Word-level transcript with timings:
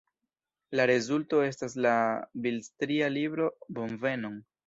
La 0.79 0.85
rezulto 0.91 1.41
estas 1.49 1.75
la 1.87 1.91
bildstria 2.47 3.13
libro 3.19 3.53
Bonvenon! 3.79 4.43